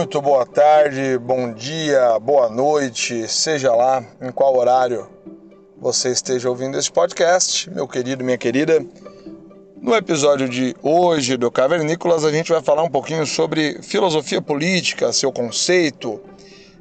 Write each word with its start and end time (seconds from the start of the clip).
Muito 0.00 0.22
boa 0.22 0.46
tarde, 0.46 1.18
bom 1.18 1.52
dia, 1.52 2.18
boa 2.20 2.48
noite, 2.48 3.28
seja 3.28 3.74
lá 3.74 4.02
em 4.22 4.32
qual 4.32 4.56
horário 4.56 5.06
você 5.78 6.08
esteja 6.08 6.48
ouvindo 6.48 6.78
esse 6.78 6.90
podcast, 6.90 7.68
meu 7.68 7.86
querido, 7.86 8.24
minha 8.24 8.38
querida. 8.38 8.82
No 9.78 9.94
episódio 9.94 10.48
de 10.48 10.74
hoje 10.82 11.36
do 11.36 11.50
Cavernícolas, 11.50 12.24
a 12.24 12.32
gente 12.32 12.50
vai 12.50 12.62
falar 12.62 12.82
um 12.82 12.88
pouquinho 12.88 13.26
sobre 13.26 13.82
filosofia 13.82 14.40
política, 14.40 15.12
seu 15.12 15.30
conceito, 15.30 16.18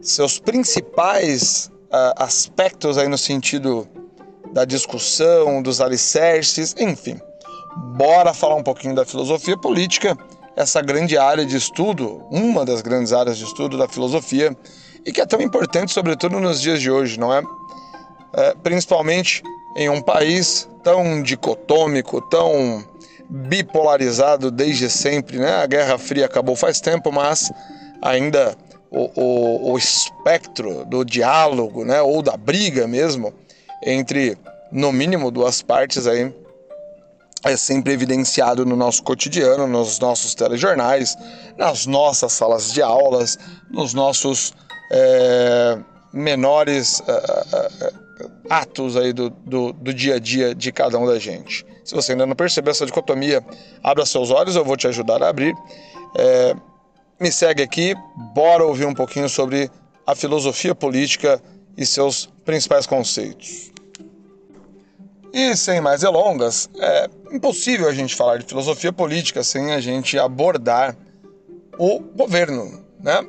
seus 0.02 0.40
principais 0.40 1.70
uh, 1.88 2.23
aspectos 2.23 2.98
aí 2.98 3.09
no 3.09 3.17
sentido 3.17 3.86
da 4.54 4.63
discussão, 4.63 5.62
dos 5.62 5.81
alicerces, 5.81 6.73
enfim. 6.80 7.20
Bora 7.98 8.34
falar 8.34 8.55
um 8.55 8.63
pouquinho 8.63 8.95
da 8.95 9.04
filosofia 9.04 9.58
política 9.58 10.17
essa 10.59 10.81
grande 10.81 11.18
área 11.18 11.45
de 11.45 11.55
estudo, 11.55 12.22
uma 12.30 12.66
das 12.66 12.81
grandes 12.81 13.13
áreas 13.13 13.38
de 13.38 13.45
estudo 13.45 13.77
da 13.77 13.88
filosofia, 13.88 14.54
e 15.05 15.12
que 15.13 15.22
é 15.22 15.26
tão 15.26 15.41
importante, 15.41 15.94
sobretudo 15.94 16.38
nos 16.38 16.59
dias 16.59 16.82
de 16.82 16.91
hoje, 16.91 17.18
não 17.18 17.34
é? 17.34 17.41
é 18.34 18.54
principalmente 18.62 19.41
em 19.77 19.88
um 19.88 20.02
país 20.02 20.68
tão 20.84 21.23
dicotômico, 21.23 22.20
tão 22.30 22.84
bipolarizado 23.30 24.52
desde 24.52 24.90
sempre, 24.90 25.38
né? 25.38 25.63
A 25.63 25.66
Guerra 25.66 25.98
Fria 25.98 26.26
acabou 26.26 26.58
faz 26.58 26.82
tempo, 26.82 27.10
mas 27.10 27.49
ainda 28.02 28.54
o, 28.91 29.10
o, 29.16 29.71
o 29.71 29.77
espectro 29.77 30.84
do 30.84 31.05
diálogo, 31.05 31.85
né? 31.85 32.02
Ou 32.02 32.21
da 32.21 32.35
briga 32.35 32.85
mesmo 32.85 33.34
entre, 33.82 34.38
no 34.73 34.91
mínimo, 34.91 35.32
duas 35.32 35.62
partes 35.62 36.05
aí 36.05 36.34
é 37.43 37.55
sempre 37.55 37.93
evidenciado 37.93 38.66
no 38.66 38.75
nosso 38.75 39.02
cotidiano, 39.03 39.67
nos 39.67 39.99
nossos 39.99 40.35
telejornais, 40.35 41.18
nas 41.57 41.85
nossas 41.85 42.34
salas 42.34 42.73
de 42.73 42.81
aulas, 42.81 43.37
nos 43.70 43.93
nossos 43.93 44.54
é, 44.91 45.77
menores 46.12 47.01
é, 47.07 47.93
atos 48.49 48.98
aí 48.98 49.13
do, 49.13 49.29
do, 49.29 49.71
do, 49.71 49.93
dia 49.93 50.15
a 50.15 50.20
dia 50.20 50.54
de 50.54 50.71
cada 50.71 50.98
um 50.98 51.05
da 51.05 51.18
gente. 51.18 51.65
Se 51.85 51.96
você 51.96 52.12
ainda 52.12 52.26
não 52.26 52.35
percebeu 52.35 52.71
essa 52.71 52.85
dicotomia, 52.85 53.43
abra 53.84 54.05
seus 54.05 54.31
olhos, 54.31 54.55
eu 54.55 54.65
vou 54.65 54.76
te 54.76 54.87
ajudar 54.87 55.24
a 55.24 55.29
abrir. 55.29 55.55
É, 56.18 56.55
me 57.20 57.31
segue 57.31 57.63
aqui, 57.63 57.96
bora 58.34 58.65
ouvir 58.65 58.85
um 58.85 58.93
pouquinho 58.93 59.29
sobre 59.29 59.71
a 60.05 60.15
filosofia 60.15 60.76
política 60.76 61.41
e 61.77 61.85
seus 61.85 62.26
principais 62.43 62.85
conceitos. 62.85 63.71
E 65.31 65.56
sem 65.56 65.80
mais 65.80 66.02
delongas, 66.02 66.69
é 66.80 67.09
impossível 67.31 67.88
a 67.88 67.94
gente 67.94 68.16
falar 68.16 68.38
de 68.38 68.46
filosofia 68.46 68.91
política 68.91 69.44
sem 69.44 69.72
a 69.74 69.80
gente 69.80 70.18
abordar 70.18 70.97
o 71.78 72.00
governo, 72.00 72.84
né? 73.00 73.25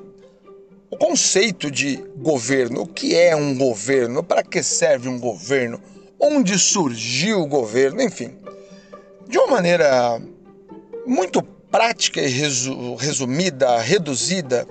O 0.90 0.96
conceito 0.96 1.70
de 1.70 1.96
governo, 2.16 2.82
o 2.82 2.86
que 2.86 3.14
é 3.14 3.36
um 3.36 3.56
governo, 3.56 4.24
para 4.24 4.42
que 4.42 4.62
serve 4.62 5.08
um 5.08 5.20
governo, 5.20 5.80
onde 6.18 6.58
surgiu 6.58 7.40
o 7.40 7.46
governo, 7.46 8.02
enfim. 8.02 8.36
De 9.28 9.38
uma 9.38 9.48
maneira 9.48 10.20
muito 11.06 11.42
prática 11.42 12.20
e 12.20 12.28
resumida, 12.98 13.78
reduzida, 13.78 14.66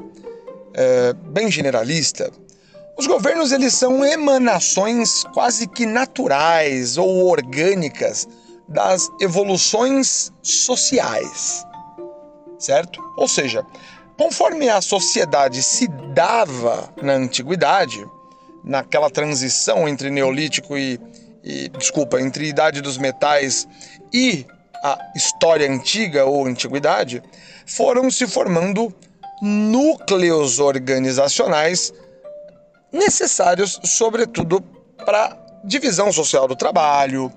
é, 0.74 1.14
bem 1.14 1.50
generalista, 1.50 2.32
os 3.00 3.08
governos 3.08 3.54
eles 3.54 3.76
são 3.76 4.04
emanações 4.04 5.24
quase 5.34 5.66
que 5.68 5.86
naturais 5.86 6.98
ou 6.98 7.30
orgânicas 7.30 8.28
das 8.68 9.10
evoluções 9.22 10.34
sociais, 10.44 11.66
certo? 12.60 13.02
Ou 13.16 13.26
seja, 13.26 13.66
conforme 14.18 14.68
a 14.68 14.82
sociedade 14.82 15.64
se 15.64 15.88
dava 16.14 16.94
na 17.02 17.14
antiguidade, 17.14 18.06
naquela 18.66 19.10
transição 19.10 19.88
entre 19.88 20.10
neolítico 20.10 20.78
e, 20.78 21.00
e 21.42 21.70
desculpa, 21.70 22.20
entre 22.20 22.50
idade 22.50 22.82
dos 22.82 22.98
metais 22.98 23.66
e 24.14 24.46
a 24.84 24.98
história 25.16 25.72
antiga 25.72 26.26
ou 26.26 26.46
antiguidade, 26.46 27.24
foram 27.66 28.12
se 28.12 28.28
formando 28.28 28.94
núcleos 29.42 30.60
organizacionais 30.60 31.94
necessários, 32.92 33.80
sobretudo, 33.84 34.62
para 35.06 35.38
divisão 35.64 36.12
social 36.12 36.48
do 36.48 36.56
trabalho, 36.56 37.32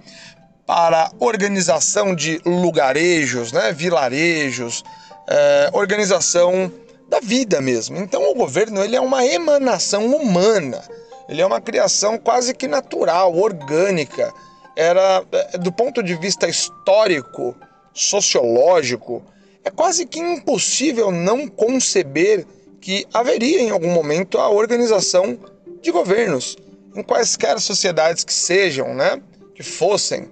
para 0.66 1.10
organização 1.18 2.14
de 2.14 2.40
lugarejos, 2.44 3.52
né, 3.52 3.72
vilarejos, 3.72 4.82
é, 5.28 5.70
organização 5.72 6.72
da 7.08 7.20
vida 7.20 7.60
mesmo. 7.60 7.98
Então 7.98 8.30
o 8.30 8.34
governo 8.34 8.82
ele 8.82 8.96
é 8.96 9.00
uma 9.00 9.24
emanação 9.24 10.06
humana, 10.06 10.82
ele 11.28 11.42
é 11.42 11.46
uma 11.46 11.60
criação 11.60 12.16
quase 12.18 12.54
que 12.54 12.66
natural, 12.66 13.36
orgânica. 13.36 14.32
Era 14.74 15.22
é, 15.32 15.58
do 15.58 15.70
ponto 15.70 16.02
de 16.02 16.14
vista 16.14 16.48
histórico, 16.48 17.54
sociológico, 17.92 19.22
é 19.64 19.70
quase 19.70 20.06
que 20.06 20.18
impossível 20.18 21.10
não 21.10 21.46
conceber 21.46 22.46
que 22.82 23.06
haveria 23.14 23.60
em 23.60 23.70
algum 23.70 23.92
momento 23.92 24.38
a 24.38 24.50
organização 24.50 25.38
de 25.80 25.92
governos, 25.92 26.56
em 26.94 27.02
quaisquer 27.02 27.58
sociedades 27.60 28.24
que 28.24 28.34
sejam, 28.34 28.92
né, 28.92 29.22
que 29.54 29.62
fossem. 29.62 30.28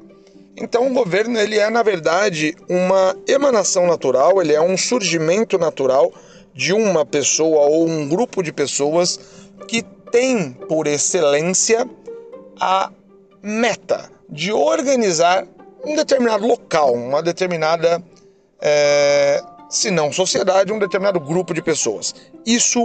Então 0.57 0.89
o 0.89 0.93
governo 0.93 1.39
ele 1.39 1.59
é 1.59 1.71
na 1.71 1.83
verdade 1.83 2.55
uma 2.69 3.17
emanação 3.27 3.87
natural, 3.87 4.43
ele 4.43 4.53
é 4.53 4.61
um 4.61 4.77
surgimento 4.77 5.57
natural 5.57 6.13
de 6.53 6.73
uma 6.73 7.07
pessoa 7.07 7.67
ou 7.67 7.89
um 7.89 8.09
grupo 8.09 8.43
de 8.43 8.53
pessoas 8.53 9.19
que 9.69 9.83
tem 10.11 10.51
por 10.53 10.89
excelência 10.89 11.89
a 12.61 12.91
meta 13.41 14.11
de 14.29 14.53
organizar 14.53 15.47
um 15.85 15.95
determinado 15.95 16.47
local, 16.47 16.93
uma 16.95 17.23
determinada 17.23 18.03
é, 18.61 19.43
se 19.71 19.91
não 19.91 20.13
sociedade, 20.13 20.73
um 20.73 20.79
determinado 20.79 21.21
grupo 21.21 21.55
de 21.55 21.63
pessoas. 21.63 22.15
Isso 22.45 22.81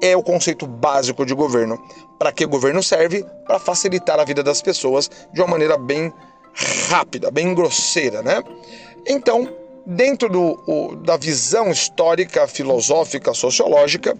é 0.00 0.16
o 0.16 0.22
conceito 0.22 0.66
básico 0.66 1.24
de 1.24 1.34
governo. 1.34 1.78
Para 2.18 2.32
que 2.32 2.46
governo 2.46 2.82
serve? 2.82 3.24
Para 3.46 3.58
facilitar 3.58 4.18
a 4.18 4.24
vida 4.24 4.42
das 4.42 4.62
pessoas 4.62 5.10
de 5.32 5.40
uma 5.40 5.48
maneira 5.48 5.76
bem 5.76 6.12
rápida, 6.88 7.30
bem 7.30 7.54
grosseira, 7.54 8.22
né? 8.22 8.42
Então, 9.06 9.48
dentro 9.86 10.28
do, 10.28 10.62
o, 10.66 10.96
da 10.96 11.16
visão 11.16 11.70
histórica, 11.70 12.48
filosófica, 12.48 13.34
sociológica, 13.34 14.16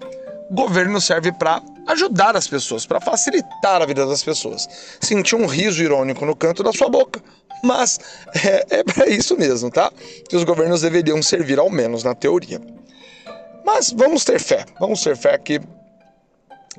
governo 0.52 1.00
serve 1.00 1.32
para 1.32 1.62
ajudar 1.86 2.36
as 2.36 2.46
pessoas, 2.46 2.86
para 2.86 3.00
facilitar 3.00 3.82
a 3.82 3.86
vida 3.86 4.06
das 4.06 4.22
pessoas. 4.22 4.68
Senti 5.00 5.34
um 5.34 5.46
riso 5.46 5.82
irônico 5.82 6.24
no 6.24 6.36
canto 6.36 6.62
da 6.62 6.72
sua 6.72 6.88
boca, 6.88 7.20
mas 7.64 7.98
é, 8.44 8.78
é 8.78 8.84
para 8.84 9.08
isso 9.08 9.36
mesmo, 9.36 9.70
tá? 9.70 9.90
Que 10.28 10.36
os 10.36 10.44
governos 10.44 10.82
deveriam 10.82 11.22
servir, 11.22 11.58
ao 11.58 11.70
menos 11.70 12.04
na 12.04 12.14
teoria. 12.14 12.60
Mas 13.64 13.92
vamos 13.92 14.24
ter 14.24 14.38
fé, 14.40 14.64
vamos 14.78 15.02
ter 15.02 15.16
fé 15.16 15.38
que, 15.38 15.60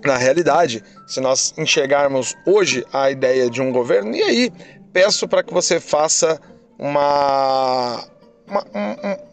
na 0.03 0.17
realidade, 0.17 0.83
se 1.07 1.19
nós 1.19 1.53
enxergarmos 1.57 2.35
hoje 2.45 2.85
a 2.93 3.09
ideia 3.09 3.49
de 3.49 3.61
um 3.61 3.71
governo, 3.71 4.15
e 4.15 4.21
aí 4.21 4.53
peço 4.91 5.27
para 5.27 5.41
que 5.41 5.53
você 5.53 5.79
faça 5.79 6.39
uma, 6.77 8.03
uma 8.47 8.65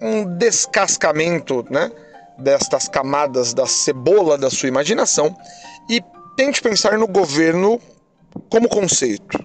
um, 0.01 0.21
um 0.21 0.37
descascamento, 0.37 1.67
né? 1.69 1.91
Destas 2.41 2.89
camadas 2.89 3.55
da 3.55 3.67
cebola 3.67 4.37
da 4.37 4.51
sua 4.51 4.69
imaginação 4.69 5.37
e 5.89 6.03
tente 6.37 6.63
pensar 6.63 6.99
no 6.99 7.07
governo 7.07 7.81
como 8.49 8.69
conceito. 8.69 9.39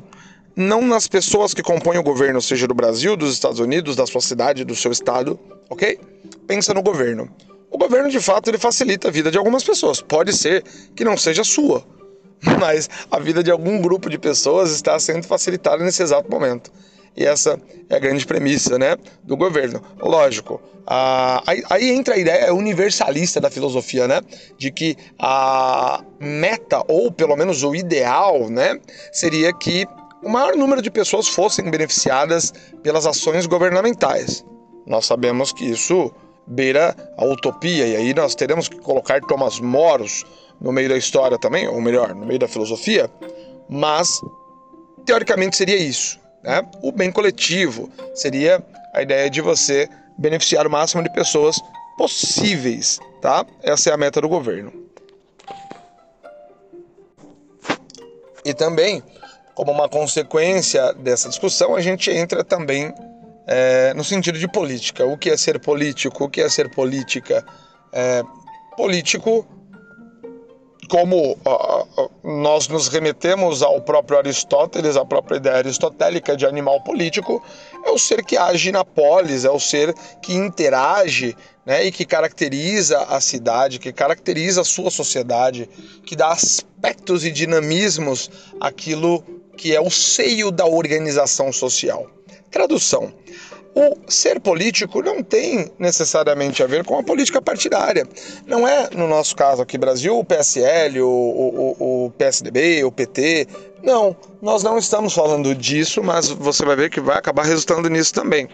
Não 0.56 0.82
nas 0.82 1.08
pessoas 1.08 1.54
que 1.54 1.62
compõem 1.62 1.98
o 1.98 2.04
governo, 2.04 2.42
seja 2.42 2.66
do 2.66 2.74
Brasil, 2.74 3.18
dos 3.18 3.34
Estados 3.34 3.60
Unidos, 3.60 3.96
da 3.96 4.08
sua 4.08 4.22
cidade, 4.22 4.64
do 4.64 4.76
seu 4.76 4.92
estado, 4.92 5.38
ok? 5.70 6.00
Pensa 6.48 6.74
no 6.74 6.82
governo. 6.82 7.30
O 7.70 7.78
governo, 7.78 8.10
de 8.10 8.22
fato, 8.22 8.50
ele 8.50 8.58
facilita 8.58 9.10
a 9.10 9.12
vida 9.12 9.30
de 9.30 9.38
algumas 9.38 9.64
pessoas. 9.64 10.02
Pode 10.02 10.32
ser 10.32 10.64
que 10.96 11.04
não 11.04 11.18
seja 11.18 11.44
sua, 11.44 11.86
mas 12.60 12.90
a 13.12 13.20
vida 13.20 13.44
de 13.44 13.52
algum 13.52 13.82
grupo 13.82 14.10
de 14.10 14.18
pessoas 14.18 14.72
está 14.72 14.98
sendo 14.98 15.28
facilitada 15.28 15.84
nesse 15.84 16.02
exato 16.02 16.32
momento. 16.32 16.72
E 17.16 17.26
essa 17.26 17.60
é 17.90 17.96
a 17.96 18.00
grande 18.00 18.26
premissa 18.26 18.78
né, 18.78 18.98
do 19.24 19.38
governo. 19.38 19.82
Lógico, 20.00 20.62
a, 20.86 21.42
aí, 21.48 21.64
aí, 21.70 21.90
entra 21.92 22.16
a 22.16 22.18
ideia 22.18 22.54
universalista 22.54 23.40
da 23.40 23.50
filosofia, 23.50 24.08
né, 24.08 24.22
de 24.58 24.72
que 24.72 24.96
a 25.18 26.04
meta, 26.20 26.84
ou 26.88 27.12
pelo 27.12 27.36
menos 27.36 27.64
o 27.64 27.74
ideal, 27.74 28.50
né, 28.50 28.80
seria 29.12 29.54
que 29.54 29.88
o 30.22 30.30
maior 30.30 30.56
número 30.56 30.82
de 30.82 30.92
pessoas 30.92 31.28
fossem 31.28 31.70
beneficiadas 31.70 32.54
pelas 32.84 33.06
ações 33.06 33.46
governamentais. 33.46 34.46
Nós 34.86 35.06
sabemos 35.06 35.52
que 35.52 35.66
isso 35.66 36.12
beira 36.48 36.96
a 37.18 37.26
utopia, 37.26 37.88
e 37.88 37.96
aí 37.96 38.14
nós 38.14 38.36
teremos 38.36 38.68
que 38.68 38.78
colocar 38.78 39.20
Thomas 39.22 39.60
Moros 39.60 40.24
no 40.62 40.72
meio 40.72 40.90
da 40.90 40.98
história 40.98 41.38
também, 41.38 41.68
ou 41.68 41.82
melhor, 41.82 42.14
no 42.14 42.26
meio 42.26 42.40
da 42.40 42.48
filosofia, 42.48 43.10
mas 43.70 44.22
teoricamente 45.06 45.56
seria 45.56 45.78
isso. 45.78 46.20
Né? 46.46 46.64
O 46.82 46.92
bem 46.92 47.12
coletivo 47.12 47.90
seria 48.14 48.64
a 48.94 49.02
ideia 49.02 49.30
de 49.30 49.42
você 49.42 49.90
beneficiar 50.18 50.68
o 50.68 50.70
máximo 50.70 51.02
de 51.02 51.10
pessoas 51.12 51.60
possíveis, 51.98 53.00
tá? 53.20 53.46
Essa 53.64 53.90
é 53.90 53.94
a 53.94 53.98
meta 53.98 54.22
do 54.22 54.30
governo. 54.30 54.72
E 58.46 58.54
também, 58.54 59.02
como 59.56 59.72
uma 59.72 59.90
consequência 59.90 60.94
dessa 60.94 61.28
discussão, 61.28 61.76
a 61.76 61.82
gente 61.82 62.12
entra 62.12 62.44
também 62.44 62.94
é, 63.48 63.92
no 63.96 64.04
sentido 64.04 64.38
de 64.38 64.48
política. 64.48 65.04
O 65.04 65.18
que 65.18 65.32
é 65.32 65.38
ser 65.38 65.60
político? 65.60 66.26
O 66.26 66.30
que 66.30 66.42
é 66.42 66.48
ser 66.48 66.70
política? 66.70 67.44
É, 67.92 68.24
político 68.78 69.48
como 70.90 71.38
nós 72.24 72.68
nos 72.68 72.88
remetemos 72.88 73.62
ao 73.62 73.82
próprio 73.82 74.18
Aristóteles, 74.18 74.96
à 74.96 75.06
própria 75.06 75.38
ideia 75.38 75.58
aristotélica 75.58 76.36
de 76.36 76.46
animal 76.46 76.82
político, 76.82 77.44
é 77.84 77.92
o 77.92 77.98
ser 77.98 78.24
que 78.24 78.38
age 78.38 78.72
na 78.72 78.84
polis, 78.84 79.46
é 79.46 79.52
o 79.52 79.60
ser 79.60 79.94
que 80.22 80.34
interage 80.34 81.36
né, 81.66 81.86
e 81.86 81.92
que 81.92 82.06
caracteriza 82.06 83.00
a 83.04 83.20
cidade, 83.20 83.80
que 83.80 83.92
caracteriza 83.92 84.62
a 84.62 84.66
sua 84.66 84.92
sociedade, 84.92 85.68
que 86.06 86.16
dá 86.16 86.32
aspectos 86.32 87.26
e 87.26 87.32
dinamismos 87.32 88.30
àquilo 88.60 89.24
que 89.58 89.76
é 89.76 89.82
o 89.82 89.90
seio 89.90 90.52
da 90.52 90.66
organização 90.66 91.52
social. 91.52 92.08
Tradução. 92.52 93.12
O 93.76 94.10
ser 94.10 94.40
político 94.40 95.02
não 95.02 95.22
tem 95.22 95.70
necessariamente 95.78 96.64
a 96.64 96.66
ver 96.66 96.86
com 96.86 96.98
a 96.98 97.04
política 97.04 97.42
partidária. 97.42 98.08
Não 98.48 98.66
é, 98.66 98.90
no 98.96 99.06
nosso 99.06 99.36
caso 99.36 99.62
aqui 99.62 99.78
Brasil, 99.78 100.18
o 100.18 100.24
PSL, 100.24 101.02
o, 101.02 101.10
o, 101.10 102.06
o 102.06 102.12
PSDB, 102.12 102.86
o 102.86 102.92
PT. 102.92 103.48
Não, 103.84 104.16
nós 104.42 104.64
não 104.64 104.78
estamos 104.78 105.14
falando 105.14 105.54
disso, 105.54 106.02
mas 106.02 106.30
você 106.30 106.64
vai 106.64 106.78
ver 106.78 106.90
que 106.90 107.02
vai 107.02 107.18
acabar 107.18 107.44
resultando 107.44 107.90
nisso 107.90 108.14
também. 108.14 108.48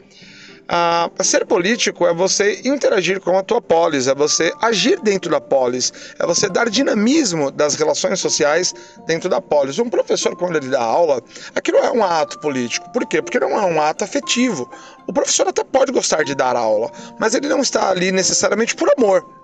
Ah, 0.73 1.11
ser 1.21 1.45
político 1.45 2.07
é 2.07 2.13
você 2.13 2.61
interagir 2.63 3.19
com 3.19 3.37
a 3.37 3.43
tua 3.43 3.61
polis, 3.61 4.07
é 4.07 4.15
você 4.15 4.53
agir 4.61 5.01
dentro 5.01 5.29
da 5.29 5.41
polis, 5.41 5.91
é 6.17 6.25
você 6.25 6.47
dar 6.47 6.69
dinamismo 6.69 7.51
das 7.51 7.75
relações 7.75 8.21
sociais 8.21 8.73
dentro 9.05 9.27
da 9.27 9.41
polis. 9.41 9.79
Um 9.79 9.89
professor, 9.89 10.33
quando 10.33 10.55
ele 10.55 10.69
dá 10.69 10.81
aula, 10.81 11.21
aquilo 11.53 11.77
é 11.79 11.91
um 11.91 12.01
ato 12.01 12.39
político. 12.39 12.89
Por 12.93 13.05
quê? 13.05 13.21
Porque 13.21 13.37
não 13.37 13.51
é 13.51 13.65
um 13.65 13.81
ato 13.81 14.05
afetivo. 14.05 14.71
O 15.05 15.11
professor 15.11 15.45
até 15.45 15.61
pode 15.61 15.91
gostar 15.91 16.23
de 16.23 16.33
dar 16.33 16.55
aula, 16.55 16.89
mas 17.19 17.35
ele 17.35 17.49
não 17.49 17.59
está 17.59 17.89
ali 17.89 18.09
necessariamente 18.09 18.73
por 18.73 18.89
amor. 18.97 19.40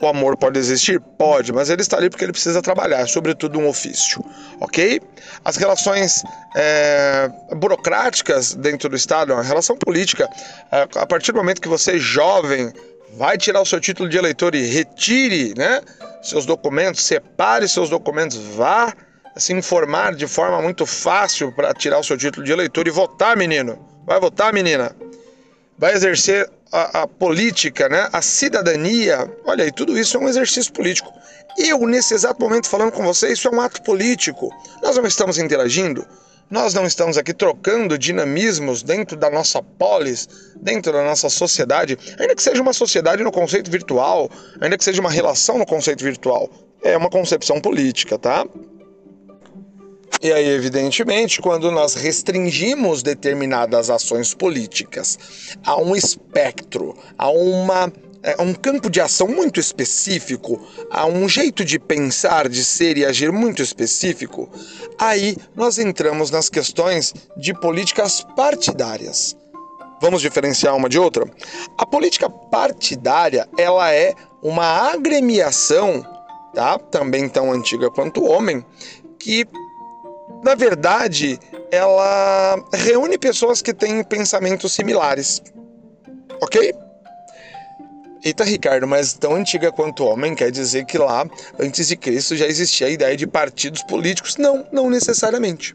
O 0.00 0.06
amor 0.06 0.36
pode 0.36 0.58
existir? 0.58 1.00
Pode, 1.00 1.52
mas 1.52 1.70
ele 1.70 1.82
está 1.82 1.96
ali 1.96 2.08
porque 2.08 2.24
ele 2.24 2.32
precisa 2.32 2.62
trabalhar, 2.62 3.06
sobretudo 3.08 3.58
um 3.58 3.68
ofício, 3.68 4.24
ok? 4.60 5.00
As 5.44 5.56
relações 5.56 6.22
é, 6.54 7.28
burocráticas 7.56 8.54
dentro 8.54 8.88
do 8.88 8.96
Estado, 8.96 9.32
a 9.32 9.42
relação 9.42 9.76
política, 9.76 10.28
é, 10.70 10.82
a 10.94 11.06
partir 11.06 11.32
do 11.32 11.38
momento 11.38 11.60
que 11.60 11.68
você 11.68 11.96
é 11.96 11.98
jovem, 11.98 12.72
vai 13.16 13.36
tirar 13.36 13.60
o 13.60 13.66
seu 13.66 13.80
título 13.80 14.08
de 14.08 14.16
eleitor 14.16 14.54
e 14.54 14.66
retire 14.66 15.54
né, 15.56 15.80
seus 16.22 16.46
documentos, 16.46 17.04
separe 17.04 17.68
seus 17.68 17.90
documentos, 17.90 18.36
vá 18.36 18.92
se 19.36 19.52
informar 19.52 20.14
de 20.14 20.26
forma 20.26 20.60
muito 20.60 20.84
fácil 20.84 21.52
para 21.52 21.72
tirar 21.72 21.98
o 21.98 22.04
seu 22.04 22.16
título 22.16 22.44
de 22.44 22.52
eleitor 22.52 22.86
e 22.86 22.90
votar, 22.90 23.36
menino. 23.36 23.78
Vai 24.04 24.20
votar, 24.20 24.52
menina. 24.52 24.94
Vai 25.78 25.92
exercer 25.92 26.50
a, 26.72 27.02
a, 27.02 27.06
política, 27.06 27.88
né, 27.88 28.08
a 28.12 28.22
cidadania, 28.22 29.30
olha 29.44 29.64
aí, 29.64 29.72
tudo 29.72 29.98
isso 29.98 30.16
é 30.16 30.20
um 30.20 30.28
exercício 30.28 30.72
político. 30.72 31.12
Eu, 31.56 31.86
nesse 31.86 32.14
exato 32.14 32.40
momento, 32.40 32.68
falando 32.68 32.92
com 32.92 33.02
você, 33.02 33.32
isso 33.32 33.48
é 33.48 33.50
um 33.50 33.60
ato 33.60 33.82
político. 33.82 34.50
Nós 34.82 34.96
não 34.96 35.06
estamos 35.06 35.38
interagindo, 35.38 36.06
nós 36.50 36.72
não 36.72 36.86
estamos 36.86 37.18
aqui 37.18 37.34
trocando 37.34 37.98
dinamismos 37.98 38.82
dentro 38.82 39.16
da 39.16 39.28
nossa 39.28 39.62
polis, 39.62 40.28
dentro 40.56 40.92
da 40.92 41.02
nossa 41.04 41.28
sociedade, 41.28 41.98
ainda 42.18 42.34
que 42.34 42.42
seja 42.42 42.62
uma 42.62 42.72
sociedade 42.72 43.22
no 43.22 43.32
conceito 43.32 43.70
virtual, 43.70 44.30
ainda 44.60 44.78
que 44.78 44.84
seja 44.84 45.00
uma 45.00 45.10
relação 45.10 45.58
no 45.58 45.66
conceito 45.66 46.02
virtual. 46.02 46.48
É 46.82 46.96
uma 46.96 47.10
concepção 47.10 47.60
política, 47.60 48.18
tá? 48.18 48.46
E 50.20 50.32
aí, 50.32 50.48
evidentemente, 50.48 51.40
quando 51.40 51.70
nós 51.70 51.94
restringimos 51.94 53.02
determinadas 53.02 53.88
ações 53.88 54.34
políticas 54.34 55.18
a 55.64 55.80
um 55.80 55.94
espectro, 55.94 56.96
a 57.16 57.30
uma 57.30 57.92
é, 58.22 58.42
um 58.42 58.52
campo 58.52 58.90
de 58.90 59.00
ação 59.00 59.28
muito 59.28 59.60
específico, 59.60 60.60
a 60.90 61.06
um 61.06 61.28
jeito 61.28 61.64
de 61.64 61.78
pensar, 61.78 62.48
de 62.48 62.64
ser 62.64 62.98
e 62.98 63.04
agir 63.04 63.30
muito 63.30 63.62
específico, 63.62 64.50
aí 64.98 65.36
nós 65.54 65.78
entramos 65.78 66.30
nas 66.30 66.48
questões 66.48 67.14
de 67.36 67.54
políticas 67.54 68.26
partidárias. 68.34 69.36
Vamos 70.00 70.20
diferenciar 70.20 70.76
uma 70.76 70.88
de 70.88 70.98
outra? 70.98 71.24
A 71.76 71.86
política 71.86 72.28
partidária, 72.28 73.48
ela 73.56 73.92
é 73.92 74.12
uma 74.42 74.92
agremiação, 74.92 76.04
tá? 76.54 76.78
Também 76.78 77.28
tão 77.28 77.52
antiga 77.52 77.90
quanto 77.90 78.20
o 78.20 78.28
homem, 78.28 78.64
que 79.18 79.46
na 80.42 80.54
verdade, 80.54 81.38
ela 81.70 82.56
reúne 82.72 83.18
pessoas 83.18 83.60
que 83.60 83.74
têm 83.74 84.02
pensamentos 84.04 84.72
similares. 84.72 85.42
Ok? 86.40 86.74
Eita, 88.24 88.44
Ricardo, 88.44 88.86
mas 88.86 89.12
tão 89.12 89.34
antiga 89.34 89.70
quanto 89.70 90.02
o 90.02 90.06
homem 90.06 90.34
quer 90.34 90.50
dizer 90.50 90.84
que 90.84 90.98
lá, 90.98 91.28
antes 91.58 91.88
de 91.88 91.96
Cristo, 91.96 92.36
já 92.36 92.46
existia 92.46 92.86
a 92.86 92.90
ideia 92.90 93.16
de 93.16 93.26
partidos 93.26 93.82
políticos? 93.82 94.36
Não, 94.36 94.66
não 94.72 94.90
necessariamente. 94.90 95.74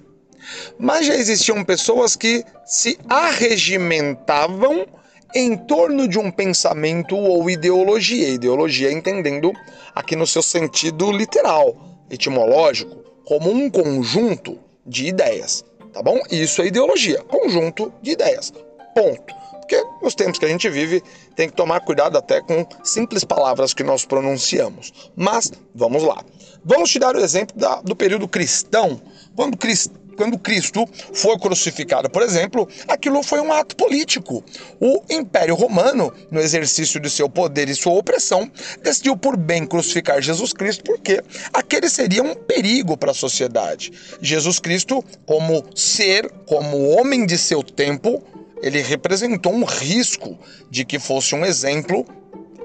Mas 0.77 1.05
já 1.05 1.15
existiam 1.15 1.63
pessoas 1.63 2.15
que 2.15 2.43
se 2.65 2.97
arregimentavam 3.07 4.85
em 5.33 5.57
torno 5.57 6.07
de 6.07 6.19
um 6.19 6.29
pensamento 6.29 7.15
ou 7.15 7.49
ideologia. 7.49 8.29
Ideologia 8.29 8.91
entendendo 8.91 9.51
aqui 9.95 10.15
no 10.15 10.27
seu 10.27 10.43
sentido 10.43 11.11
literal, 11.11 12.05
etimológico 12.09 13.02
como 13.25 13.51
um 13.51 13.69
conjunto 13.69 14.57
de 14.85 15.07
ideias, 15.07 15.63
tá 15.93 16.01
bom? 16.01 16.19
Isso 16.29 16.61
é 16.61 16.67
ideologia, 16.67 17.21
conjunto 17.23 17.93
de 18.01 18.11
ideias. 18.11 18.53
Ponto. 18.93 19.33
Porque 19.59 19.81
nos 20.01 20.13
tempos 20.13 20.37
que 20.37 20.45
a 20.45 20.49
gente 20.49 20.69
vive, 20.69 21.01
tem 21.35 21.49
que 21.49 21.55
tomar 21.55 21.79
cuidado 21.79 22.17
até 22.17 22.41
com 22.41 22.65
simples 22.83 23.23
palavras 23.23 23.73
que 23.73 23.83
nós 23.83 24.05
pronunciamos. 24.05 24.91
Mas 25.15 25.51
vamos 25.73 26.03
lá. 26.03 26.23
Vamos 26.65 26.89
te 26.91 26.99
dar 26.99 27.15
o 27.15 27.19
exemplo 27.19 27.57
da, 27.57 27.81
do 27.81 27.95
período 27.95 28.27
cristão, 28.27 29.01
quando 29.35 29.57
Cristo 29.57 30.02
quando 30.15 30.37
Cristo 30.37 30.87
foi 31.13 31.37
crucificado, 31.37 32.09
por 32.09 32.21
exemplo, 32.21 32.67
aquilo 32.87 33.23
foi 33.23 33.39
um 33.39 33.51
ato 33.51 33.75
político. 33.75 34.43
O 34.79 35.01
Império 35.09 35.55
Romano, 35.55 36.13
no 36.31 36.39
exercício 36.39 36.99
de 36.99 37.09
seu 37.09 37.29
poder 37.29 37.69
e 37.69 37.75
sua 37.75 37.93
opressão, 37.93 38.49
decidiu 38.81 39.17
por 39.17 39.37
bem 39.37 39.65
crucificar 39.65 40.21
Jesus 40.21 40.53
Cristo 40.53 40.83
porque 40.83 41.21
aquele 41.51 41.89
seria 41.89 42.23
um 42.23 42.35
perigo 42.35 42.97
para 42.97 43.11
a 43.11 43.15
sociedade. 43.15 43.91
Jesus 44.21 44.59
Cristo, 44.59 45.03
como 45.25 45.63
ser, 45.75 46.29
como 46.45 46.89
homem 46.89 47.25
de 47.25 47.37
seu 47.37 47.63
tempo, 47.63 48.23
ele 48.61 48.81
representou 48.81 49.53
um 49.53 49.65
risco 49.65 50.37
de 50.69 50.85
que 50.85 50.97
fosse 50.97 51.35
um 51.35 51.45
exemplo 51.45 52.05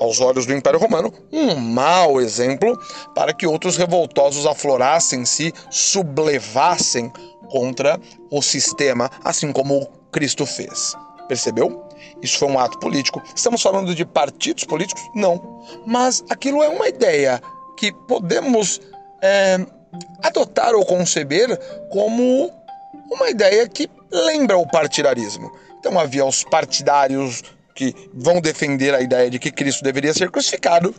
aos 0.01 0.21
olhos 0.21 0.47
do 0.47 0.55
Império 0.55 0.79
Romano, 0.79 1.13
um 1.33 1.57
mau 1.57 2.21
exemplo 2.21 2.79
para 3.15 3.35
que 3.35 3.47
outros 3.47 3.77
revoltosos 3.77 4.47
aflorassem, 4.47 5.25
se 5.25 5.53
sublevassem 5.71 7.13
contra 7.49 8.01
o 8.31 8.43
sistema, 8.43 9.11
assim 9.25 9.53
como 9.53 9.87
Cristo 10.13 10.47
fez. 10.47 10.95
Percebeu? 11.29 11.87
Isso 12.23 12.39
foi 12.39 12.49
um 12.49 12.59
ato 12.59 12.79
político. 12.79 13.23
Estamos 13.35 13.63
falando 13.63 13.95
de 13.95 14.05
partidos 14.05 14.65
políticos? 14.65 15.03
Não. 15.15 15.63
Mas 15.87 16.25
aquilo 16.31 16.63
é 16.63 16.69
uma 16.69 16.89
ideia 16.89 17.41
que 17.77 17.93
podemos 17.93 18.81
é, 19.23 19.59
adotar 20.23 20.75
ou 20.75 20.85
conceber 20.85 21.57
como 21.91 22.51
uma 23.11 23.29
ideia 23.29 23.69
que 23.69 23.91
lembra 24.11 24.57
o 24.57 24.67
partidarismo. 24.67 25.51
Então 25.79 25.99
havia 25.99 26.25
os 26.25 26.43
partidários 26.43 27.43
que 27.75 27.95
vão 28.13 28.41
defender 28.41 28.93
a 28.93 29.01
ideia 29.01 29.31
de 29.31 29.39
que 29.39 29.53
Cristo 29.53 29.85
deveria 29.85 30.13
ser 30.13 30.31
crucificado, 30.33 30.93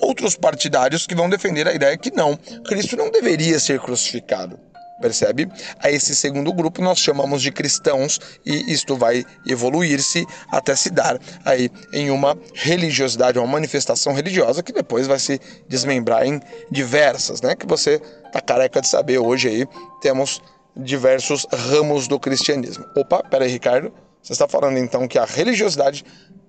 outros 0.00 0.34
partidários 0.34 1.06
que 1.06 1.14
vão 1.14 1.30
defender 1.30 1.68
a 1.68 1.72
ideia 1.72 1.96
que 1.96 2.10
não, 2.10 2.36
Cristo 2.66 2.96
não 2.96 3.08
deveria 3.08 3.60
ser 3.60 3.78
crucificado 3.78 4.58
percebe? 5.00 5.48
A 5.78 5.90
esse 5.90 6.14
segundo 6.14 6.52
grupo 6.52 6.82
nós 6.82 6.98
chamamos 6.98 7.42
de 7.42 7.50
cristãos 7.50 8.20
e 8.44 8.72
isto 8.72 8.96
vai 8.96 9.24
evoluir-se 9.46 10.26
até 10.50 10.74
se 10.74 10.90
dar 10.90 11.18
aí 11.44 11.70
em 11.92 12.10
uma 12.10 12.36
religiosidade, 12.54 13.38
uma 13.38 13.46
manifestação 13.46 14.12
religiosa 14.12 14.62
que 14.62 14.72
depois 14.72 15.06
vai 15.06 15.18
se 15.18 15.40
desmembrar 15.68 16.26
em 16.26 16.40
diversas, 16.70 17.40
né? 17.40 17.54
Que 17.54 17.66
você 17.66 17.98
tá 18.32 18.40
careca 18.40 18.80
de 18.80 18.88
saber 18.88 19.18
hoje 19.18 19.48
aí 19.48 19.66
temos 20.00 20.40
diversos 20.76 21.46
ramos 21.52 22.08
do 22.08 22.18
cristianismo. 22.18 22.84
Opa, 22.96 23.22
peraí, 23.22 23.48
Ricardo, 23.48 23.92
você 24.22 24.32
está 24.32 24.48
falando 24.48 24.78
então 24.78 25.06
que 25.06 25.18
a 25.18 25.24
religiosidade 25.24 26.04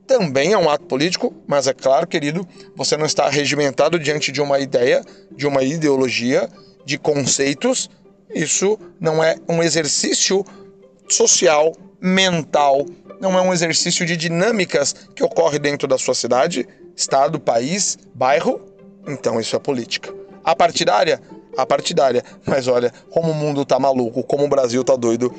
também 0.08 0.54
é 0.54 0.58
um 0.58 0.70
ato 0.70 0.86
político, 0.86 1.34
mas 1.48 1.68
é 1.68 1.74
claro, 1.74 2.08
querido, 2.08 2.48
você 2.76 2.96
não 2.96 3.06
está 3.06 3.28
regimentado 3.28 4.00
diante 4.00 4.32
de 4.32 4.42
uma 4.42 4.60
ideia, 4.60 5.02
de 5.32 5.48
uma 5.48 5.64
ideologia, 5.64 6.48
de 6.86 6.98
conceitos 6.98 7.90
isso 8.34 8.78
não 9.00 9.24
é 9.24 9.36
um 9.48 9.62
exercício 9.62 10.44
social 11.10 11.74
mental, 12.02 12.86
não 13.20 13.38
é 13.38 13.42
um 13.42 13.54
exercício 13.54 14.06
de 14.06 14.18
dinâmicas 14.18 14.94
que 15.16 15.24
ocorre 15.24 15.60
dentro 15.60 15.88
da 15.88 15.98
sua 15.98 16.14
cidade, 16.14 16.68
estado, 16.96 17.40
país, 17.40 17.98
bairro, 18.14 18.62
então 19.08 19.40
isso 19.40 19.56
é 19.56 19.60
política. 19.60 20.14
A 20.44 20.56
partidária? 20.56 21.22
A 21.58 21.66
partidária. 21.66 22.24
Mas 22.46 22.68
olha, 22.68 22.92
como 23.10 23.32
o 23.32 23.36
mundo 23.36 23.66
tá 23.66 23.80
maluco, 23.80 24.24
como 24.24 24.46
o 24.46 24.48
Brasil 24.48 24.84
tá 24.84 24.96
doido, 24.96 25.34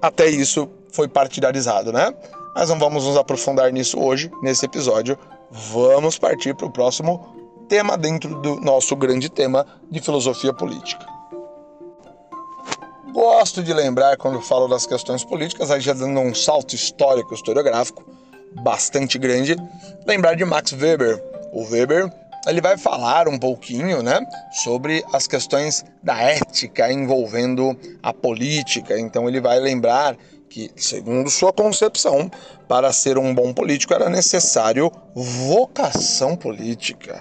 até 0.00 0.28
isso 0.28 0.68
foi 0.92 1.08
partidarizado, 1.08 1.92
né? 1.92 2.14
Mas 2.54 2.68
não 2.70 2.78
vamos 2.78 3.04
nos 3.04 3.16
aprofundar 3.16 3.70
nisso 3.72 4.00
hoje, 4.00 4.30
nesse 4.42 4.64
episódio. 4.64 5.18
Vamos 5.50 6.18
partir 6.18 6.54
para 6.54 6.66
o 6.66 6.72
próximo 6.72 7.64
tema 7.68 7.96
dentro 7.96 8.40
do 8.40 8.56
nosso 8.60 8.96
grande 8.96 9.28
tema 9.28 9.66
de 9.90 10.00
filosofia 10.00 10.52
política. 10.52 11.17
Gosto 13.20 13.64
de 13.64 13.74
lembrar, 13.74 14.16
quando 14.16 14.40
falo 14.40 14.68
das 14.68 14.86
questões 14.86 15.24
políticas, 15.24 15.72
aí 15.72 15.80
já 15.80 15.92
dando 15.92 16.20
um 16.20 16.32
salto 16.32 16.76
histórico, 16.76 17.34
historiográfico, 17.34 18.08
bastante 18.62 19.18
grande, 19.18 19.56
lembrar 20.06 20.36
de 20.36 20.44
Max 20.44 20.70
Weber. 20.70 21.20
O 21.52 21.64
Weber 21.68 22.08
ele 22.46 22.60
vai 22.60 22.78
falar 22.78 23.26
um 23.26 23.36
pouquinho 23.36 24.04
né, 24.04 24.24
sobre 24.62 25.04
as 25.12 25.26
questões 25.26 25.84
da 26.00 26.16
ética 26.16 26.92
envolvendo 26.92 27.76
a 28.00 28.14
política. 28.14 28.96
Então 28.96 29.28
ele 29.28 29.40
vai 29.40 29.58
lembrar 29.58 30.16
que, 30.48 30.70
segundo 30.76 31.28
sua 31.28 31.52
concepção, 31.52 32.30
para 32.68 32.92
ser 32.92 33.18
um 33.18 33.34
bom 33.34 33.52
político 33.52 33.94
era 33.94 34.08
necessário 34.08 34.92
vocação 35.12 36.36
política. 36.36 37.20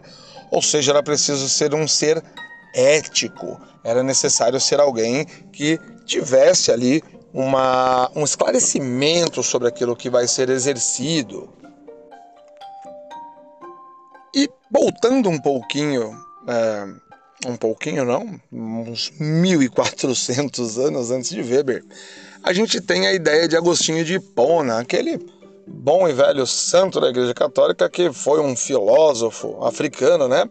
Ou 0.51 0.61
seja, 0.61 0.91
era 0.91 1.01
preciso 1.01 1.49
ser 1.49 1.73
um 1.73 1.87
ser 1.87 2.23
ético, 2.73 3.59
era 3.83 4.03
necessário 4.03 4.59
ser 4.59 4.79
alguém 4.79 5.25
que 5.51 5.79
tivesse 6.05 6.71
ali 6.71 7.01
uma, 7.33 8.09
um 8.15 8.23
esclarecimento 8.23 9.43
sobre 9.43 9.67
aquilo 9.67 9.95
que 9.95 10.09
vai 10.09 10.27
ser 10.27 10.49
exercido. 10.49 11.49
E 14.35 14.49
voltando 14.71 15.29
um 15.29 15.39
pouquinho, 15.39 16.15
é, 16.47 16.87
um 17.47 17.55
pouquinho 17.55 18.05
não, 18.05 18.39
uns 18.51 19.11
1400 19.19 20.79
anos 20.79 21.11
antes 21.11 21.29
de 21.29 21.41
Weber, 21.41 21.83
a 22.43 22.53
gente 22.53 22.79
tem 22.81 23.07
a 23.07 23.13
ideia 23.13 23.47
de 23.47 23.57
Agostinho 23.57 24.03
de 24.05 24.15
Hipona, 24.15 24.79
aquele 24.79 25.19
bom 25.67 26.07
e 26.07 26.13
velho 26.13 26.47
santo 26.47 26.99
da 26.99 27.09
Igreja 27.09 27.33
Católica 27.33 27.89
que 27.89 28.11
foi 28.11 28.39
um 28.39 28.55
filósofo 28.55 29.63
africano, 29.63 30.27
né? 30.27 30.49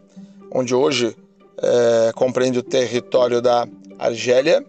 Onde 0.51 0.75
hoje 0.75 1.15
é, 1.61 2.11
compreende 2.13 2.59
o 2.59 2.63
território 2.63 3.41
da 3.41 3.67
Argélia. 3.97 4.63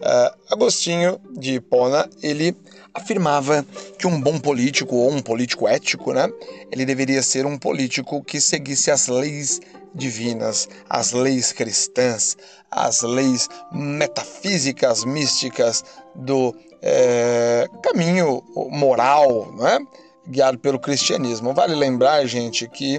É, 0.00 0.32
Agostinho 0.50 1.20
de 1.38 1.54
Hipona, 1.54 2.08
ele 2.22 2.56
afirmava 2.94 3.64
que 3.98 4.06
um 4.06 4.20
bom 4.20 4.38
político 4.38 4.96
ou 4.96 5.10
um 5.10 5.20
político 5.20 5.68
ético, 5.68 6.12
né? 6.12 6.28
Ele 6.72 6.84
deveria 6.84 7.22
ser 7.22 7.46
um 7.46 7.58
político 7.58 8.22
que 8.22 8.40
seguisse 8.40 8.90
as 8.90 9.06
leis 9.06 9.60
divinas, 9.94 10.68
as 10.88 11.12
leis 11.12 11.52
cristãs, 11.52 12.36
as 12.70 13.02
leis 13.02 13.48
metafísicas, 13.72 15.04
místicas 15.04 15.84
do 16.14 16.54
é, 16.80 17.66
caminho 17.82 18.42
moral, 18.70 19.52
né? 19.56 19.78
guiado 20.26 20.58
pelo 20.58 20.78
cristianismo. 20.78 21.52
Vale 21.52 21.74
lembrar, 21.74 22.24
gente, 22.26 22.68
que 22.68 22.98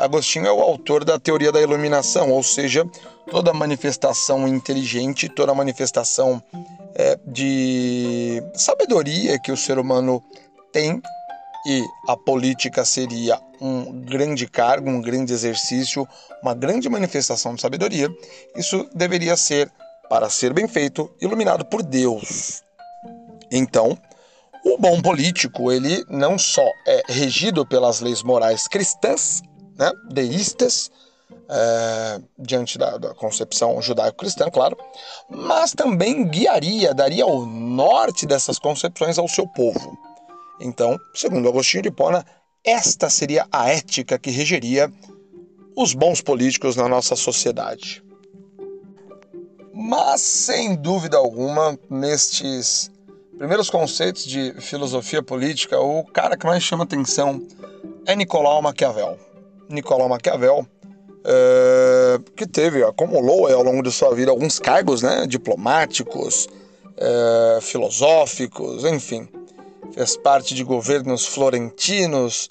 Agostinho 0.00 0.46
é 0.46 0.52
o 0.52 0.60
autor 0.60 1.04
da 1.04 1.18
teoria 1.18 1.50
da 1.50 1.60
iluminação, 1.60 2.30
ou 2.30 2.42
seja, 2.42 2.84
toda 3.30 3.52
manifestação 3.52 4.46
inteligente, 4.46 5.28
toda 5.28 5.54
manifestação 5.54 6.42
é, 6.94 7.18
de 7.26 8.42
sabedoria 8.54 9.38
que 9.38 9.50
o 9.50 9.56
ser 9.56 9.78
humano 9.78 10.22
tem 10.72 11.00
e 11.66 11.84
a 12.08 12.16
política 12.16 12.84
seria 12.84 13.40
um 13.60 14.00
grande 14.00 14.46
cargo, 14.46 14.88
um 14.88 15.00
grande 15.00 15.32
exercício, 15.32 16.06
uma 16.42 16.54
grande 16.54 16.88
manifestação 16.88 17.54
de 17.54 17.60
sabedoria, 17.60 18.08
isso 18.56 18.88
deveria 18.94 19.36
ser, 19.36 19.70
para 20.08 20.30
ser 20.30 20.52
bem 20.52 20.66
feito, 20.66 21.10
iluminado 21.20 21.64
por 21.64 21.82
Deus. 21.82 22.62
Então, 23.50 23.98
o 24.64 24.78
bom 24.78 25.00
político, 25.00 25.70
ele 25.70 26.04
não 26.08 26.38
só 26.38 26.66
é 26.86 27.02
regido 27.08 27.66
pelas 27.66 28.00
leis 28.00 28.22
morais 28.22 28.66
cristãs, 28.66 29.42
né, 29.80 29.90
deístas, 30.10 30.90
é, 31.48 32.20
diante 32.38 32.76
da, 32.76 32.98
da 32.98 33.14
concepção 33.14 33.80
judaico-cristã, 33.80 34.50
claro, 34.50 34.76
mas 35.30 35.72
também 35.72 36.28
guiaria, 36.28 36.92
daria 36.92 37.26
o 37.26 37.46
norte 37.46 38.26
dessas 38.26 38.58
concepções 38.58 39.18
ao 39.18 39.26
seu 39.26 39.48
povo. 39.48 39.98
Então, 40.60 40.98
segundo 41.14 41.48
Agostinho 41.48 41.82
de 41.82 41.88
Hipona, 41.88 42.26
esta 42.62 43.08
seria 43.08 43.46
a 43.50 43.70
ética 43.70 44.18
que 44.18 44.30
regeria 44.30 44.92
os 45.74 45.94
bons 45.94 46.20
políticos 46.20 46.76
na 46.76 46.86
nossa 46.86 47.16
sociedade. 47.16 48.04
Mas, 49.72 50.20
sem 50.20 50.76
dúvida 50.76 51.16
alguma, 51.16 51.78
nestes 51.88 52.90
primeiros 53.38 53.70
conceitos 53.70 54.26
de 54.26 54.52
filosofia 54.60 55.22
política, 55.22 55.80
o 55.80 56.04
cara 56.04 56.36
que 56.36 56.44
mais 56.44 56.62
chama 56.62 56.84
atenção 56.84 57.42
é 58.04 58.14
Nicolau 58.14 58.60
Maquiavel. 58.60 59.29
Nicolau 59.70 60.08
Maquiavel, 60.08 60.66
é, 61.24 62.18
que 62.34 62.46
teve, 62.46 62.82
acumulou 62.82 63.46
ao 63.52 63.62
longo 63.62 63.82
de 63.82 63.92
sua 63.92 64.14
vida 64.14 64.30
alguns 64.30 64.58
cargos 64.58 65.02
né, 65.02 65.26
diplomáticos, 65.26 66.48
é, 66.96 67.58
filosóficos, 67.60 68.84
enfim, 68.84 69.28
fez 69.92 70.16
parte 70.16 70.54
de 70.54 70.64
governos 70.64 71.26
florentinos. 71.26 72.48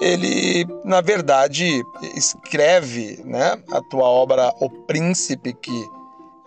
Ele, 0.00 0.66
na 0.84 1.00
verdade, 1.00 1.82
escreve 2.14 3.20
né, 3.24 3.58
a 3.70 3.80
tua 3.80 4.04
obra 4.04 4.52
O 4.60 4.68
Príncipe, 4.86 5.54
que 5.54 5.88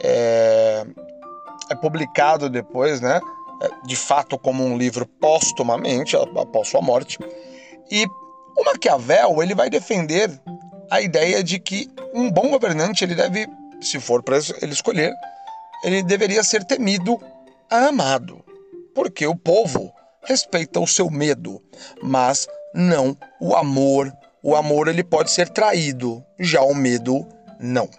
é, 0.01 0.85
é 1.69 1.75
publicado 1.75 2.49
depois, 2.49 3.01
né, 3.01 3.19
de 3.85 3.95
fato 3.95 4.37
como 4.37 4.63
um 4.63 4.77
livro 4.77 5.05
póstumamente, 5.05 6.15
após 6.15 6.69
sua 6.69 6.81
morte. 6.81 7.17
E 7.91 8.05
o 8.57 8.63
Maquiavel 8.63 9.41
ele 9.41 9.55
vai 9.55 9.69
defender 9.69 10.29
a 10.89 11.01
ideia 11.01 11.43
de 11.43 11.59
que 11.59 11.89
um 12.13 12.31
bom 12.31 12.49
governante 12.49 13.03
ele 13.03 13.15
deve, 13.15 13.47
se 13.81 13.99
for 13.99 14.23
para 14.23 14.37
ele 14.61 14.73
escolher, 14.73 15.13
ele 15.83 16.03
deveria 16.03 16.43
ser 16.43 16.63
temido, 16.63 17.19
amado, 17.69 18.43
porque 18.93 19.25
o 19.25 19.35
povo 19.35 19.93
respeita 20.23 20.79
o 20.79 20.87
seu 20.87 21.09
medo, 21.09 21.61
mas 22.01 22.47
não 22.73 23.17
o 23.39 23.55
amor. 23.55 24.11
O 24.41 24.55
amor 24.55 24.87
ele 24.87 25.03
pode 25.03 25.31
ser 25.31 25.49
traído, 25.49 26.23
já 26.39 26.61
o 26.61 26.73
medo 26.73 27.27
não. 27.59 27.89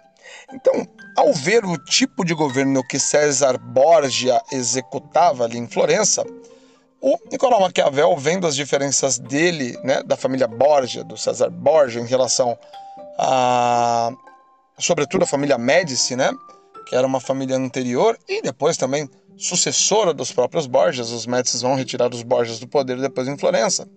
Então, 0.53 0.87
ao 1.15 1.33
ver 1.33 1.65
o 1.65 1.77
tipo 1.77 2.25
de 2.25 2.33
governo 2.33 2.85
que 2.87 2.99
César 2.99 3.57
Borgia 3.57 4.41
executava 4.51 5.43
ali 5.43 5.57
em 5.57 5.67
Florença, 5.67 6.23
o 7.01 7.17
Nicolau 7.31 7.61
Maquiavel, 7.61 8.15
vendo 8.15 8.45
as 8.45 8.55
diferenças 8.55 9.17
dele, 9.17 9.77
né, 9.83 10.03
da 10.03 10.15
família 10.15 10.47
Borgia, 10.47 11.03
do 11.03 11.17
César 11.17 11.49
Borgia, 11.49 12.01
em 12.01 12.05
relação 12.05 12.57
a, 13.17 14.11
sobretudo, 14.77 15.23
a 15.23 15.27
família 15.27 15.57
Médici, 15.57 16.15
né, 16.15 16.31
que 16.87 16.95
era 16.95 17.07
uma 17.07 17.19
família 17.19 17.57
anterior 17.57 18.17
e 18.27 18.41
depois 18.41 18.77
também 18.77 19.09
sucessora 19.37 20.13
dos 20.13 20.31
próprios 20.31 20.67
Borgias, 20.67 21.09
os 21.09 21.25
Médicis 21.25 21.61
vão 21.61 21.75
retirar 21.75 22.13
os 22.13 22.21
Borgias 22.21 22.59
do 22.59 22.67
poder 22.67 22.97
depois 22.97 23.27
em 23.27 23.37
Florença 23.37 23.87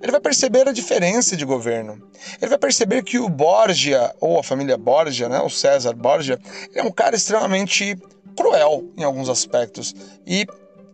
ele 0.00 0.12
vai 0.12 0.20
perceber 0.20 0.68
a 0.68 0.72
diferença 0.72 1.36
de 1.36 1.44
governo. 1.44 2.00
Ele 2.40 2.48
vai 2.48 2.58
perceber 2.58 3.02
que 3.02 3.18
o 3.18 3.28
Borgia, 3.28 4.14
ou 4.20 4.38
a 4.38 4.42
família 4.42 4.76
Borgia, 4.76 5.28
né, 5.28 5.40
o 5.40 5.50
César 5.50 5.92
Borgia, 5.92 6.38
é 6.74 6.82
um 6.82 6.90
cara 6.90 7.16
extremamente 7.16 7.98
cruel 8.36 8.84
em 8.96 9.02
alguns 9.02 9.28
aspectos 9.28 9.94
e 10.24 10.46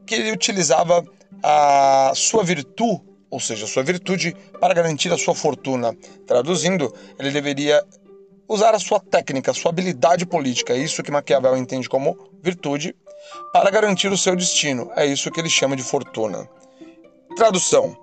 que 0.07 0.15
ele 0.15 0.33
utilizava 0.33 1.05
a 1.43 2.13
sua 2.15 2.43
virtude, 2.43 3.03
ou 3.31 3.41
seja, 3.41 3.67
sua 3.67 3.83
virtude, 3.83 4.37
para 4.61 4.75
garantir 4.75 5.13
a 5.13 5.19
sua 5.19 5.35
fortuna. 5.35 5.97
Traduzindo, 6.27 6.93
ele 7.19 7.31
deveria 7.31 7.83
usar 8.49 8.75
a 8.75 8.79
sua 8.79 9.01
técnica, 9.01 9.51
a 9.51 9.55
sua 9.55 9.71
habilidade 9.71 10.25
política, 10.27 10.73
é 10.73 10.79
isso 10.79 11.03
que 11.03 11.11
Maquiavel 11.11 11.57
entende 11.57 11.89
como 11.89 12.17
virtude, 12.43 12.95
para 13.53 13.71
garantir 13.71 14.13
o 14.13 14.19
seu 14.19 14.37
destino. 14.37 14.91
É 14.97 15.07
isso 15.07 15.31
que 15.31 15.41
ele 15.41 15.49
chama 15.49 15.77
de 15.77 15.83
fortuna. 15.83 16.49
Tradução: 17.37 17.97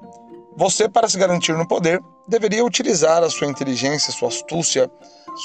você, 0.57 0.89
para 0.89 1.07
se 1.07 1.17
garantir 1.17 1.53
no 1.53 1.67
poder, 1.67 1.99
deveria 2.27 2.65
utilizar 2.65 3.23
a 3.23 3.29
sua 3.29 3.47
inteligência, 3.47 4.11
sua 4.11 4.29
astúcia, 4.29 4.89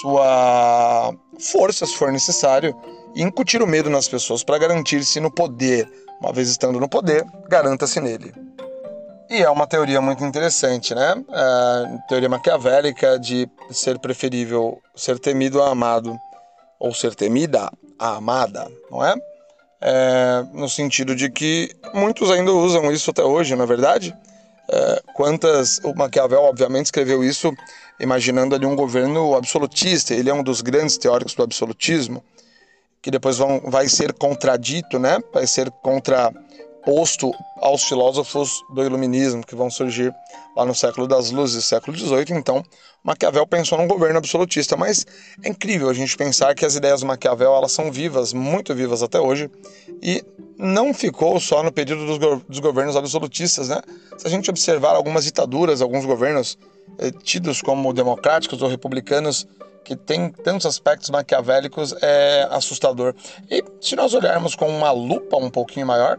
sua 0.00 1.14
força, 1.38 1.86
se 1.86 1.94
for 1.94 2.10
necessário, 2.10 2.74
e 3.14 3.22
incutir 3.22 3.62
o 3.62 3.66
medo 3.66 3.88
nas 3.88 4.08
pessoas 4.08 4.42
para 4.42 4.58
garantir-se 4.58 5.20
no 5.20 5.30
poder. 5.30 5.88
Uma 6.20 6.32
vez 6.32 6.48
estando 6.48 6.80
no 6.80 6.88
poder, 6.88 7.24
garanta-se 7.48 8.00
nele. 8.00 8.32
E 9.28 9.42
é 9.42 9.50
uma 9.50 9.66
teoria 9.66 10.00
muito 10.00 10.24
interessante, 10.24 10.94
né? 10.94 11.14
A 11.30 11.98
teoria 12.08 12.28
maquiavélica 12.28 13.18
de 13.18 13.48
ser 13.70 13.98
preferível 13.98 14.80
ser 14.94 15.18
temido 15.18 15.62
a 15.62 15.70
amado, 15.70 16.16
ou 16.78 16.94
ser 16.94 17.14
temida 17.14 17.70
a 17.98 18.16
amada, 18.16 18.70
não 18.90 19.04
é? 19.04 19.14
é, 19.80 20.44
no 20.52 20.68
sentido 20.68 21.14
de 21.14 21.30
que 21.30 21.70
muitos 21.94 22.30
ainda 22.30 22.52
usam 22.52 22.90
isso 22.90 23.10
até 23.10 23.22
hoje, 23.22 23.54
na 23.54 23.64
é 23.64 23.66
verdade. 23.66 24.14
É, 24.68 25.02
quantas 25.14 25.78
o 25.84 25.94
Maquiavel 25.94 26.42
obviamente 26.42 26.86
escreveu 26.86 27.22
isso 27.22 27.52
imaginando 28.00 28.54
ali 28.54 28.66
um 28.66 28.74
governo 28.74 29.36
absolutista. 29.36 30.14
Ele 30.14 30.30
é 30.30 30.34
um 30.34 30.42
dos 30.42 30.60
grandes 30.60 30.98
teóricos 30.98 31.34
do 31.34 31.42
absolutismo 31.42 32.22
que 33.06 33.10
depois 33.12 33.38
vão, 33.38 33.60
vai 33.66 33.88
ser 33.88 34.12
contradito, 34.12 34.98
né? 34.98 35.20
Vai 35.32 35.46
ser 35.46 35.70
contraposto 35.70 37.30
aos 37.58 37.84
filósofos 37.84 38.64
do 38.74 38.82
iluminismo 38.82 39.46
que 39.46 39.54
vão 39.54 39.70
surgir 39.70 40.12
lá 40.56 40.66
no 40.66 40.74
século 40.74 41.06
das 41.06 41.30
luzes, 41.30 41.64
século 41.64 41.96
XVIII. 41.96 42.36
Então, 42.36 42.64
Maquiavel 43.04 43.46
pensou 43.46 43.78
num 43.78 43.86
governo 43.86 44.18
absolutista, 44.18 44.76
mas 44.76 45.06
é 45.40 45.48
incrível 45.48 45.88
a 45.88 45.94
gente 45.94 46.16
pensar 46.16 46.52
que 46.56 46.66
as 46.66 46.74
ideias 46.74 46.98
do 46.98 47.06
Maquiavel 47.06 47.54
elas 47.54 47.70
são 47.70 47.92
vivas, 47.92 48.32
muito 48.32 48.74
vivas 48.74 49.04
até 49.04 49.20
hoje, 49.20 49.48
e 50.02 50.24
não 50.58 50.92
ficou 50.92 51.38
só 51.38 51.62
no 51.62 51.70
período 51.70 52.06
dos, 52.06 52.18
go 52.18 52.42
dos 52.48 52.58
governos 52.58 52.96
absolutistas, 52.96 53.68
né? 53.68 53.80
Se 54.18 54.26
a 54.26 54.30
gente 54.30 54.50
observar 54.50 54.96
algumas 54.96 55.24
ditaduras, 55.24 55.80
alguns 55.80 56.04
governos 56.04 56.58
eh, 56.98 57.12
tidos 57.22 57.62
como 57.62 57.92
democráticos 57.92 58.60
ou 58.62 58.68
republicanos 58.68 59.46
que 59.86 59.94
tem 59.94 60.30
tantos 60.30 60.66
aspectos 60.66 61.10
maquiavélicos 61.10 61.94
é 62.02 62.48
assustador. 62.50 63.14
E 63.48 63.62
se 63.80 63.94
nós 63.94 64.14
olharmos 64.14 64.56
com 64.56 64.68
uma 64.68 64.90
lupa 64.90 65.36
um 65.36 65.48
pouquinho 65.48 65.86
maior, 65.86 66.18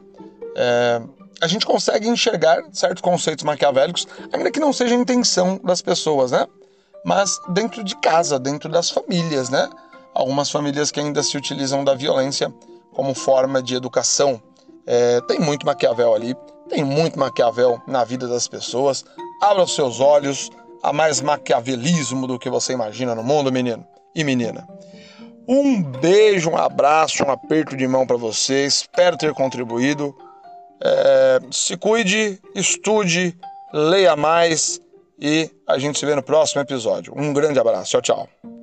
é, 0.56 1.02
a 1.42 1.48
gente 1.48 1.66
consegue 1.66 2.08
enxergar 2.08 2.64
certos 2.72 3.02
conceitos 3.02 3.44
maquiavélicos, 3.44 4.08
ainda 4.32 4.50
que 4.50 4.60
não 4.60 4.72
seja 4.72 4.96
a 4.96 4.98
intenção 4.98 5.60
das 5.62 5.82
pessoas, 5.82 6.32
né? 6.32 6.48
Mas 7.04 7.38
dentro 7.50 7.84
de 7.84 7.94
casa, 7.98 8.40
dentro 8.40 8.70
das 8.70 8.90
famílias, 8.90 9.50
né? 9.50 9.70
Algumas 10.14 10.50
famílias 10.50 10.90
que 10.90 11.02
ainda 11.02 11.22
se 11.22 11.36
utilizam 11.36 11.84
da 11.84 11.94
violência 11.94 12.52
como 12.94 13.14
forma 13.14 13.62
de 13.62 13.76
educação. 13.76 14.42
É, 14.86 15.20
tem 15.28 15.40
muito 15.40 15.66
Maquiavel 15.66 16.16
ali, 16.16 16.34
tem 16.70 16.86
muito 16.86 17.20
Maquiavel 17.20 17.82
na 17.86 18.06
vida 18.06 18.30
das 18.30 18.48
pessoas. 18.48 19.04
Abra 19.42 19.64
os 19.64 19.76
seus 19.76 20.00
olhos, 20.00 20.50
há 20.82 20.94
mais 20.94 21.22
maquiavelismo 21.22 22.28
do 22.28 22.40
que 22.40 22.50
você 22.50 22.74
imagina 22.74 23.16
no 23.16 23.24
mundo, 23.24 23.52
menino 23.52 23.86
e 24.16 24.24
menina. 24.24 24.68
Um 25.48 25.82
beijo, 25.82 26.50
um 26.50 26.58
abraço, 26.58 27.24
um 27.24 27.32
aperto 27.32 27.78
de 27.78 27.88
mão 27.88 28.06
para 28.06 28.18
você. 28.18 28.66
Espero 28.66 29.18
ter 29.18 29.34
contribuído. 29.34 30.16
É, 30.84 31.40
se 31.52 31.78
cuide, 31.78 32.40
estude, 32.54 33.36
leia 33.74 34.16
mais 34.16 34.82
e 35.20 35.50
a 35.66 35.78
gente 35.78 35.98
se 35.98 36.06
vê 36.06 36.16
no 36.16 36.22
próximo 36.22 36.62
episódio. 36.62 37.14
Um 37.16 37.34
grande 37.34 37.60
abraço. 37.60 37.92
Tchau, 37.92 38.02
tchau. 38.02 38.57